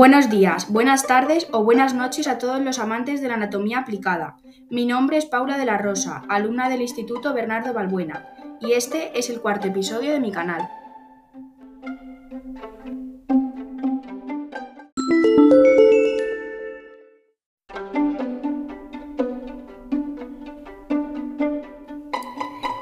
Buenos 0.00 0.30
días, 0.30 0.72
buenas 0.72 1.06
tardes 1.06 1.46
o 1.52 1.62
buenas 1.62 1.92
noches 1.92 2.26
a 2.26 2.38
todos 2.38 2.58
los 2.62 2.78
amantes 2.78 3.20
de 3.20 3.28
la 3.28 3.34
anatomía 3.34 3.80
aplicada. 3.80 4.38
Mi 4.70 4.86
nombre 4.86 5.18
es 5.18 5.26
Paula 5.26 5.58
de 5.58 5.66
la 5.66 5.76
Rosa, 5.76 6.22
alumna 6.30 6.70
del 6.70 6.80
Instituto 6.80 7.34
Bernardo 7.34 7.74
Balbuena, 7.74 8.26
y 8.62 8.72
este 8.72 9.18
es 9.18 9.28
el 9.28 9.42
cuarto 9.42 9.68
episodio 9.68 10.12
de 10.12 10.20
mi 10.20 10.32
canal. 10.32 10.70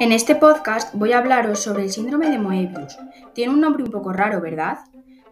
En 0.00 0.12
este 0.12 0.34
podcast 0.34 0.94
voy 0.94 1.12
a 1.12 1.18
hablaros 1.20 1.60
sobre 1.60 1.84
el 1.84 1.90
síndrome 1.90 2.28
de 2.28 2.38
Moebius. 2.38 2.98
Tiene 3.32 3.54
un 3.54 3.62
nombre 3.62 3.84
un 3.84 3.90
poco 3.90 4.12
raro, 4.12 4.42
¿verdad? 4.42 4.80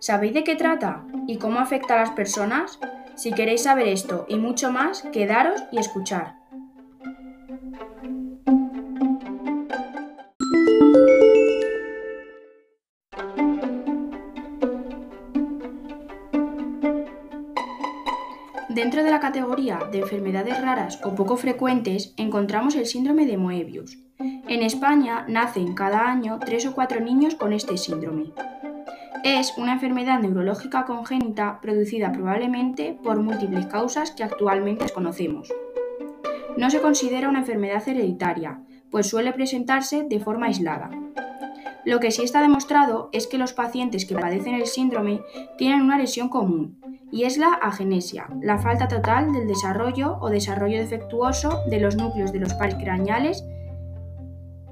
¿Sabéis 0.07 0.35
de 0.35 0.45
qué 0.45 0.55
trata 0.55 1.03
y 1.27 1.39
cómo 1.39 1.61
afecta 1.61 1.95
a 1.95 2.01
las 2.01 2.11
personas? 2.11 2.79
Si 3.15 3.33
queréis 3.33 3.63
saber 3.63 3.89
esto 3.89 4.27
y 4.29 4.37
mucho 4.37 4.71
más, 4.71 5.01
quedaros 5.01 5.65
y 5.73 5.79
escuchar. 5.79 6.35
Dentro 18.69 19.03
de 19.03 19.11
la 19.11 19.21
categoría 19.21 19.79
de 19.91 20.01
enfermedades 20.01 20.61
raras 20.61 21.01
o 21.03 21.15
poco 21.15 21.39
frecuentes 21.39 22.13
encontramos 22.19 22.75
el 22.75 22.85
síndrome 22.85 23.25
de 23.25 23.39
Moebius. 23.39 23.97
En 24.19 24.63
España 24.63 25.25
nacen 25.29 25.73
cada 25.73 26.11
año 26.11 26.41
tres 26.45 26.67
o 26.67 26.75
cuatro 26.75 27.01
niños 27.01 27.37
con 27.37 27.55
este 27.55 27.79
síndrome. 27.79 28.35
Es 29.25 29.57
una 29.57 29.73
enfermedad 29.73 30.21
neurológica 30.21 30.85
congénita 30.85 31.59
producida 31.63 32.13
probablemente 32.13 32.93
por 33.03 33.23
múltiples 33.23 33.65
causas 33.65 34.11
que 34.11 34.23
actualmente 34.23 34.85
desconocemos. 34.85 35.51
No 36.59 36.69
se 36.69 36.83
considera 36.83 37.31
una 37.31 37.39
enfermedad 37.39 37.89
hereditaria, 37.89 38.61
pues 38.91 39.09
suele 39.09 39.33
presentarse 39.33 40.03
de 40.03 40.21
forma 40.21 40.49
aislada. 40.49 40.91
Lo 41.87 42.01
que 42.01 42.11
sí 42.11 42.23
está 42.23 42.43
demostrado 42.43 43.09
es 43.13 43.27
que 43.27 43.39
los 43.39 43.55
pacientes 43.55 44.05
que 44.05 44.15
padecen 44.15 44.57
el 44.57 44.67
síndrome 44.67 45.23
tienen 45.57 45.81
una 45.81 45.97
lesión 45.97 46.29
común, 46.29 46.79
y 47.11 47.25
es 47.25 47.39
la 47.39 47.55
agenesia, 47.55 48.29
la 48.43 48.59
falta 48.59 48.89
total 48.89 49.33
del 49.33 49.49
desarrollo 49.49 50.19
o 50.21 50.29
desarrollo 50.29 50.77
defectuoso 50.77 51.63
de 51.71 51.81
los 51.81 51.97
núcleos 51.97 52.31
de 52.31 52.41
los 52.41 52.53
pares 52.53 52.75
craneales 52.75 53.43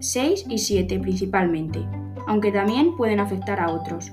6 0.00 0.44
y 0.50 0.58
7 0.58 1.00
principalmente, 1.00 1.80
aunque 2.26 2.52
también 2.52 2.98
pueden 2.98 3.18
afectar 3.18 3.58
a 3.58 3.70
otros. 3.70 4.12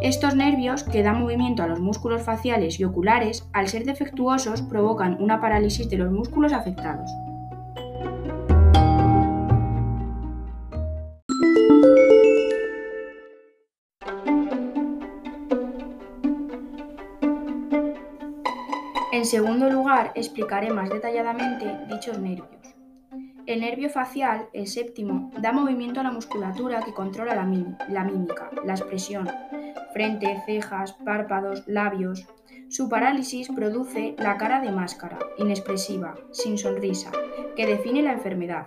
Estos 0.00 0.36
nervios 0.36 0.84
que 0.84 1.02
dan 1.02 1.20
movimiento 1.20 1.64
a 1.64 1.66
los 1.66 1.80
músculos 1.80 2.22
faciales 2.22 2.78
y 2.78 2.84
oculares, 2.84 3.48
al 3.52 3.66
ser 3.66 3.84
defectuosos, 3.84 4.62
provocan 4.62 5.20
una 5.20 5.40
parálisis 5.40 5.90
de 5.90 5.96
los 5.96 6.12
músculos 6.12 6.52
afectados. 6.52 7.10
En 19.12 19.24
segundo 19.24 19.68
lugar, 19.68 20.12
explicaré 20.14 20.70
más 20.70 20.90
detalladamente 20.90 21.76
dichos 21.88 22.20
nervios. 22.20 22.46
El 23.48 23.62
nervio 23.62 23.88
facial, 23.88 24.48
el 24.52 24.66
séptimo, 24.66 25.32
da 25.40 25.52
movimiento 25.52 26.00
a 26.00 26.02
la 26.02 26.12
musculatura 26.12 26.82
que 26.82 26.92
controla 26.92 27.34
la, 27.34 27.44
mímica, 28.04 28.50
la 28.64 28.74
expresión, 28.74 29.26
frente, 29.92 30.42
cejas, 30.46 30.92
párpados, 31.04 31.66
labios. 31.66 32.26
Su 32.68 32.88
parálisis 32.88 33.48
produce 33.48 34.14
la 34.18 34.36
cara 34.36 34.60
de 34.60 34.70
máscara, 34.70 35.18
inexpresiva, 35.38 36.14
sin 36.32 36.58
sonrisa, 36.58 37.10
que 37.56 37.66
define 37.66 38.02
la 38.02 38.12
enfermedad. 38.12 38.66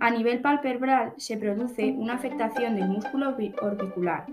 A 0.00 0.10
nivel 0.10 0.40
palpebral 0.40 1.12
se 1.16 1.36
produce 1.36 1.92
una 1.92 2.14
afectación 2.14 2.76
del 2.76 2.88
músculo 2.88 3.36
orbicular, 3.60 4.26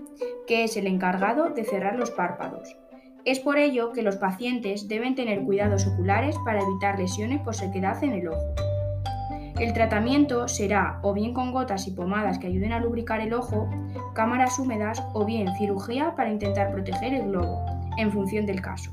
que 0.46 0.62
es 0.62 0.76
el 0.76 0.86
encargado 0.86 1.50
de 1.50 1.64
cerrar 1.64 1.96
los 1.96 2.12
párpados. 2.12 2.76
Es 3.24 3.40
por 3.40 3.58
ello 3.58 3.92
que 3.92 4.02
los 4.02 4.16
pacientes 4.16 4.86
deben 4.86 5.16
tener 5.16 5.42
cuidados 5.42 5.84
oculares 5.88 6.36
para 6.44 6.60
evitar 6.60 6.96
lesiones 6.96 7.40
por 7.40 7.56
sequedad 7.56 8.02
en 8.04 8.12
el 8.12 8.28
ojo. 8.28 8.65
El 9.58 9.72
tratamiento 9.72 10.48
será 10.48 10.98
o 11.02 11.14
bien 11.14 11.32
con 11.32 11.50
gotas 11.50 11.88
y 11.88 11.92
pomadas 11.92 12.38
que 12.38 12.46
ayuden 12.46 12.72
a 12.72 12.80
lubricar 12.80 13.20
el 13.20 13.32
ojo, 13.32 13.70
cámaras 14.12 14.58
húmedas 14.58 15.02
o 15.14 15.24
bien 15.24 15.48
cirugía 15.56 16.14
para 16.14 16.30
intentar 16.30 16.70
proteger 16.72 17.14
el 17.14 17.28
globo, 17.28 17.64
en 17.96 18.12
función 18.12 18.44
del 18.44 18.60
caso. 18.60 18.90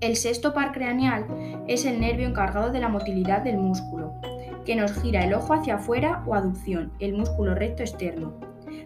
El 0.00 0.14
sexto 0.14 0.54
par 0.54 0.70
craneal 0.70 1.26
es 1.66 1.84
el 1.84 2.00
nervio 2.00 2.28
encargado 2.28 2.70
de 2.70 2.78
la 2.78 2.88
motilidad 2.88 3.42
del 3.42 3.58
músculo, 3.58 4.14
que 4.64 4.76
nos 4.76 4.92
gira 4.92 5.24
el 5.24 5.34
ojo 5.34 5.52
hacia 5.52 5.74
afuera 5.74 6.22
o 6.26 6.36
aducción, 6.36 6.92
el 7.00 7.14
músculo 7.14 7.56
recto 7.56 7.82
externo, 7.82 8.34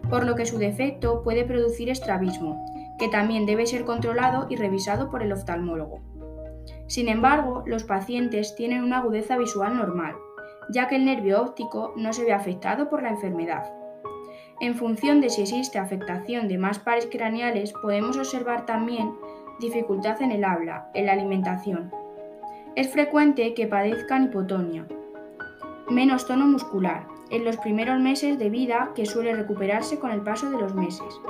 por 0.08 0.24
lo 0.24 0.34
que 0.34 0.46
su 0.46 0.56
defecto 0.56 1.22
puede 1.22 1.44
producir 1.44 1.90
estrabismo, 1.90 2.64
que 2.98 3.08
también 3.08 3.44
debe 3.44 3.66
ser 3.66 3.84
controlado 3.84 4.46
y 4.48 4.56
revisado 4.56 5.10
por 5.10 5.22
el 5.22 5.32
oftalmólogo. 5.32 6.00
Sin 6.86 7.08
embargo, 7.08 7.64
los 7.66 7.84
pacientes 7.84 8.54
tienen 8.54 8.82
una 8.82 8.98
agudeza 8.98 9.36
visual 9.36 9.76
normal, 9.76 10.14
ya 10.68 10.88
que 10.88 10.96
el 10.96 11.04
nervio 11.04 11.42
óptico 11.42 11.92
no 11.96 12.12
se 12.12 12.24
ve 12.24 12.32
afectado 12.32 12.88
por 12.88 13.02
la 13.02 13.10
enfermedad. 13.10 13.70
En 14.60 14.74
función 14.74 15.20
de 15.20 15.30
si 15.30 15.42
existe 15.42 15.78
afectación 15.78 16.48
de 16.48 16.58
más 16.58 16.78
pares 16.78 17.08
craneales, 17.10 17.72
podemos 17.72 18.16
observar 18.16 18.66
también 18.66 19.12
dificultad 19.60 20.22
en 20.22 20.32
el 20.32 20.44
habla, 20.44 20.88
en 20.94 21.06
la 21.06 21.12
alimentación. 21.12 21.92
Es 22.76 22.92
frecuente 22.92 23.54
que 23.54 23.66
padezcan 23.66 24.24
hipotonia, 24.24 24.86
menos 25.90 26.26
tono 26.26 26.46
muscular, 26.46 27.06
en 27.30 27.44
los 27.44 27.56
primeros 27.56 28.00
meses 28.00 28.38
de 28.38 28.50
vida 28.50 28.90
que 28.94 29.06
suele 29.06 29.34
recuperarse 29.34 29.98
con 29.98 30.10
el 30.10 30.22
paso 30.22 30.50
de 30.50 30.58
los 30.58 30.74
meses. 30.74 31.20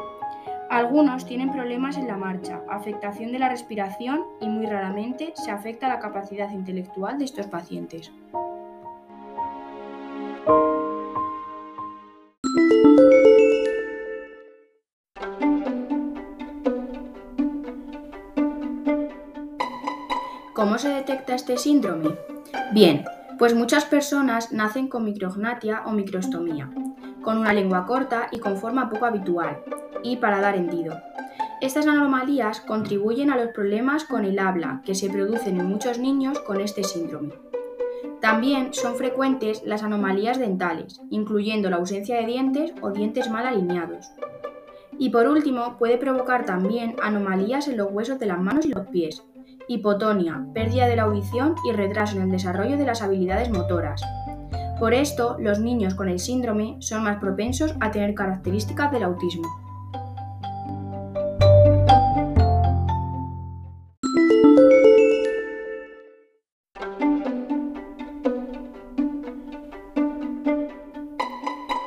Algunos 0.71 1.25
tienen 1.27 1.53
problemas 1.53 1.97
en 1.97 2.07
la 2.07 2.17
marcha, 2.17 2.61
afectación 2.69 3.33
de 3.33 3.39
la 3.39 3.49
respiración 3.49 4.25
y 4.41 4.49
muy 4.49 4.67
raramente 4.67 5.33
se 5.37 5.51
afecta 5.51 5.89
la 5.89 6.01
capacidad 6.01 6.51
intelectual 6.51 7.19
de 7.19 7.27
estos 7.27 7.47
pacientes. 7.47 8.11
¿Cómo 20.65 20.79
se 20.79 20.89
detecta 20.89 21.35
este 21.35 21.59
síndrome? 21.59 22.17
Bien, 22.73 23.05
pues 23.39 23.55
muchas 23.55 23.85
personas 23.85 24.51
nacen 24.51 24.89
con 24.89 25.05
micrognatia 25.05 25.83
o 25.85 25.93
microstomía, 25.93 26.71
con 27.21 27.37
una 27.37 27.53
lengua 27.53 27.85
corta 27.85 28.29
y 28.33 28.39
con 28.39 28.57
forma 28.57 28.89
poco 28.89 29.05
habitual, 29.05 29.59
y 30.03 30.17
para 30.17 30.41
dar 30.41 30.57
hendido. 30.57 30.99
Estas 31.61 31.87
anomalías 31.87 32.63
contribuyen 32.63 33.31
a 33.31 33.37
los 33.37 33.49
problemas 33.49 34.05
con 34.05 34.25
el 34.25 34.39
habla 34.39 34.81
que 34.87 34.95
se 34.95 35.11
producen 35.11 35.61
en 35.61 35.67
muchos 35.67 35.99
niños 35.99 36.39
con 36.39 36.63
este 36.63 36.83
síndrome. 36.83 37.35
También 38.23 38.73
son 38.73 38.97
frecuentes 38.97 39.65
las 39.67 39.83
anomalías 39.83 40.39
dentales, 40.39 41.03
incluyendo 41.11 41.69
la 41.69 41.77
ausencia 41.77 42.17
de 42.17 42.25
dientes 42.25 42.73
o 42.81 42.91
dientes 42.91 43.29
mal 43.29 43.47
alineados. 43.47 44.07
Y 44.99 45.11
por 45.11 45.29
último, 45.29 45.77
puede 45.77 45.99
provocar 45.99 46.47
también 46.47 46.97
anomalías 47.03 47.69
en 47.69 47.77
los 47.77 47.93
huesos 47.93 48.19
de 48.19 48.27
las 48.27 48.41
manos 48.41 48.65
y 48.65 48.71
los 48.71 48.87
pies, 48.87 49.25
hipotonia, 49.69 50.47
pérdida 50.53 50.87
de 50.87 50.97
la 50.97 51.05
audición 51.05 51.55
y 51.69 51.73
retraso 51.73 52.17
en 52.17 52.23
el 52.23 52.31
desarrollo 52.31 52.77
de 52.77 52.85
las 52.85 53.03
habilidades 53.03 53.51
motoras. 53.51 54.03
Por 54.79 54.93
esto, 54.93 55.37
los 55.39 55.61
niños 55.61 55.95
con 55.95 56.09
el 56.09 56.19
síndrome 56.19 56.77
son 56.81 57.05
más 57.05 57.19
propensos 57.19 57.75
a 57.81 57.91
tener 57.91 58.15
características 58.15 58.91
del 58.93 59.05
autismo. 59.05 59.49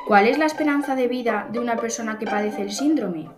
¿Cuál 0.08 0.28
es 0.28 0.38
la 0.38 0.46
esperanza 0.46 0.96
de 0.96 1.10
vida 1.10 1.50
de 1.52 1.60
una 1.60 1.76
persona 1.76 2.18
que 2.18 2.26
padece 2.26 2.62
el 2.62 2.72
síndrome? 2.72 3.30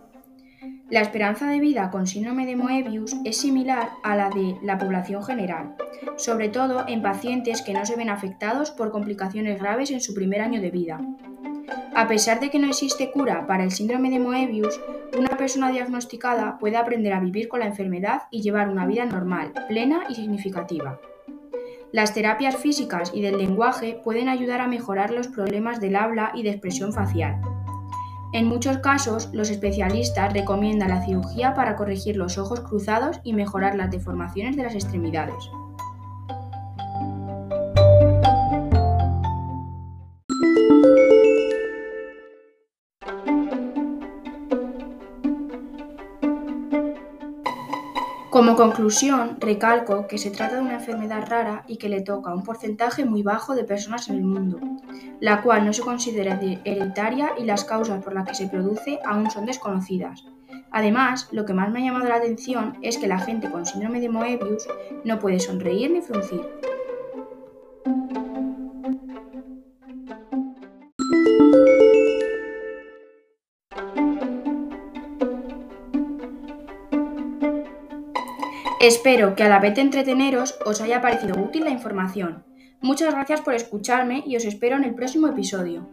La 0.90 1.02
esperanza 1.02 1.46
de 1.46 1.60
vida 1.60 1.88
con 1.92 2.08
síndrome 2.08 2.46
de 2.46 2.56
Moebius 2.56 3.14
es 3.24 3.36
similar 3.36 3.90
a 4.02 4.16
la 4.16 4.28
de 4.28 4.56
la 4.60 4.76
población 4.76 5.22
general, 5.22 5.76
sobre 6.16 6.48
todo 6.48 6.84
en 6.88 7.00
pacientes 7.00 7.62
que 7.62 7.72
no 7.72 7.86
se 7.86 7.94
ven 7.94 8.10
afectados 8.10 8.72
por 8.72 8.90
complicaciones 8.90 9.60
graves 9.60 9.92
en 9.92 10.00
su 10.00 10.14
primer 10.14 10.40
año 10.40 10.60
de 10.60 10.72
vida. 10.72 11.00
A 11.94 12.08
pesar 12.08 12.40
de 12.40 12.50
que 12.50 12.58
no 12.58 12.66
existe 12.66 13.12
cura 13.12 13.46
para 13.46 13.62
el 13.62 13.70
síndrome 13.70 14.10
de 14.10 14.18
Moebius, 14.18 14.80
una 15.16 15.36
persona 15.36 15.70
diagnosticada 15.70 16.58
puede 16.58 16.76
aprender 16.76 17.12
a 17.12 17.20
vivir 17.20 17.46
con 17.46 17.60
la 17.60 17.66
enfermedad 17.66 18.22
y 18.32 18.42
llevar 18.42 18.68
una 18.68 18.84
vida 18.84 19.04
normal, 19.04 19.52
plena 19.68 20.06
y 20.08 20.16
significativa. 20.16 20.98
Las 21.92 22.14
terapias 22.14 22.56
físicas 22.56 23.12
y 23.14 23.22
del 23.22 23.38
lenguaje 23.38 24.00
pueden 24.02 24.28
ayudar 24.28 24.60
a 24.60 24.66
mejorar 24.66 25.12
los 25.12 25.28
problemas 25.28 25.80
del 25.80 25.94
habla 25.94 26.32
y 26.34 26.42
de 26.42 26.50
expresión 26.50 26.92
facial. 26.92 27.40
En 28.32 28.46
muchos 28.46 28.78
casos, 28.78 29.28
los 29.32 29.50
especialistas 29.50 30.32
recomiendan 30.32 30.90
la 30.90 31.04
cirugía 31.04 31.54
para 31.54 31.74
corregir 31.74 32.16
los 32.16 32.38
ojos 32.38 32.60
cruzados 32.60 33.20
y 33.24 33.32
mejorar 33.32 33.74
las 33.74 33.90
deformaciones 33.90 34.56
de 34.56 34.62
las 34.62 34.74
extremidades. 34.74 35.50
Como 48.30 48.54
conclusión, 48.54 49.38
recalco 49.40 50.06
que 50.06 50.16
se 50.16 50.30
trata 50.30 50.54
de 50.54 50.62
una 50.62 50.74
enfermedad 50.74 51.26
rara 51.28 51.64
y 51.66 51.78
que 51.78 51.88
le 51.88 52.00
toca 52.00 52.30
a 52.30 52.34
un 52.34 52.44
porcentaje 52.44 53.04
muy 53.04 53.24
bajo 53.24 53.56
de 53.56 53.64
personas 53.64 54.08
en 54.08 54.18
el 54.18 54.24
mundo, 54.24 54.60
la 55.18 55.42
cual 55.42 55.66
no 55.66 55.72
se 55.72 55.82
considera 55.82 56.38
hereditaria 56.64 57.32
y 57.36 57.42
las 57.42 57.64
causas 57.64 58.04
por 58.04 58.14
las 58.14 58.28
que 58.28 58.36
se 58.36 58.46
produce 58.46 59.00
aún 59.04 59.32
son 59.32 59.46
desconocidas. 59.46 60.24
Además, 60.70 61.28
lo 61.32 61.44
que 61.44 61.54
más 61.54 61.72
me 61.72 61.80
ha 61.80 61.86
llamado 61.86 62.08
la 62.08 62.16
atención 62.16 62.78
es 62.82 62.98
que 62.98 63.08
la 63.08 63.18
gente 63.18 63.50
con 63.50 63.66
síndrome 63.66 64.00
de 64.00 64.08
Moebius 64.08 64.68
no 65.04 65.18
puede 65.18 65.40
sonreír 65.40 65.90
ni 65.90 66.00
fruncir. 66.00 66.42
Espero 78.80 79.34
que 79.36 79.42
a 79.42 79.50
la 79.50 79.58
vez 79.58 79.74
de 79.74 79.82
entreteneros 79.82 80.58
os 80.64 80.80
haya 80.80 81.02
parecido 81.02 81.38
útil 81.38 81.64
la 81.64 81.70
información. 81.70 82.44
Muchas 82.80 83.12
gracias 83.12 83.42
por 83.42 83.52
escucharme 83.52 84.24
y 84.26 84.36
os 84.36 84.46
espero 84.46 84.76
en 84.76 84.84
el 84.84 84.94
próximo 84.94 85.28
episodio. 85.28 85.90